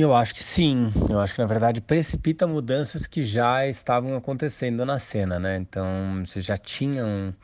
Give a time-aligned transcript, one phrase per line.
[0.00, 4.86] Eu acho que sim, eu acho que na verdade precipita mudanças que já estavam acontecendo
[4.86, 5.56] na cena, né?
[5.56, 7.34] Então, você já tinha um,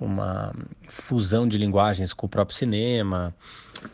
[0.00, 0.52] uma
[0.88, 3.32] fusão de linguagens com o próprio cinema,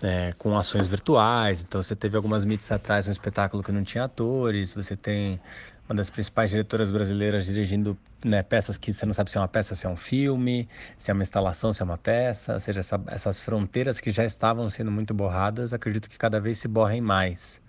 [0.03, 1.61] é, com ações virtuais.
[1.61, 5.39] Então, você teve algumas mídias atrás um espetáculo que não tinha atores, você tem
[5.87, 9.49] uma das principais diretoras brasileiras dirigindo né, peças que você não sabe se é uma
[9.49, 12.55] peça, se é um filme, se é uma instalação, se é uma peça.
[12.55, 16.57] Ou seja, essa, essas fronteiras que já estavam sendo muito borradas, acredito que cada vez
[16.59, 17.61] se borrem mais.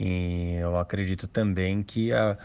[0.00, 2.38] E eu acredito também que a,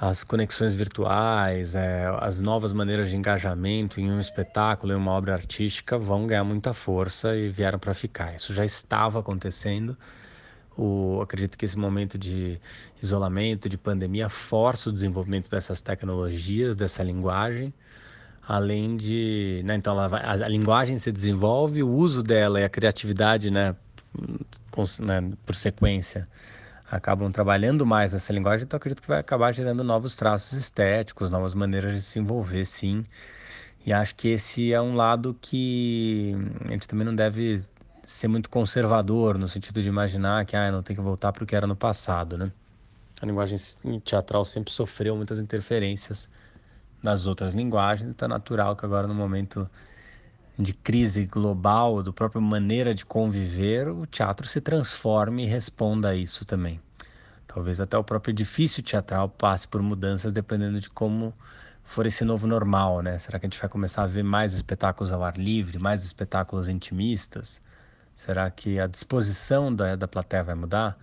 [0.00, 5.34] as conexões virtuais, é, as novas maneiras de engajamento em um espetáculo, em uma obra
[5.34, 8.36] artística, vão ganhar muita força e vieram para ficar.
[8.36, 9.98] Isso já estava acontecendo.
[10.78, 12.60] O, acredito que esse momento de
[13.02, 17.74] isolamento, de pandemia, força o desenvolvimento dessas tecnologias, dessa linguagem,
[18.46, 22.68] além de, né, então vai, a, a, linguagem se desenvolve, o uso dela e a
[22.68, 23.74] criatividade, né,
[24.70, 26.28] com, né, por sequência,
[26.90, 31.54] acabam trabalhando mais nessa linguagem, então acredito que vai acabar gerando novos traços estéticos, novas
[31.54, 33.04] maneiras de se envolver, sim.
[33.86, 36.34] E acho que esse é um lado que
[36.64, 37.56] a gente também não deve
[38.04, 41.46] ser muito conservador, no sentido de imaginar que ah, não tem que voltar para o
[41.46, 42.52] que era no passado, né?
[43.22, 43.56] A linguagem
[44.04, 46.28] teatral sempre sofreu muitas interferências
[47.02, 49.68] das outras linguagens, então é natural que agora no momento
[50.60, 56.14] de crise global, do próprio maneira de conviver, o teatro se transforme e responda a
[56.14, 56.80] isso também.
[57.46, 61.34] Talvez até o próprio edifício teatral passe por mudanças dependendo de como
[61.82, 63.18] for esse novo normal, né?
[63.18, 66.68] Será que a gente vai começar a ver mais espetáculos ao ar livre, mais espetáculos
[66.68, 67.60] intimistas?
[68.14, 70.98] Será que a disposição da, da plateia vai mudar?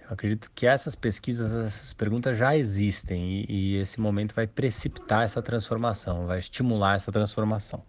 [0.00, 5.24] Eu acredito que essas pesquisas, essas perguntas já existem e, e esse momento vai precipitar
[5.24, 7.82] essa transformação, vai estimular essa transformação.